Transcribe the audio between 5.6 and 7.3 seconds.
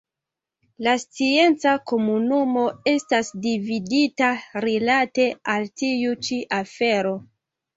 tiu ĉi afero.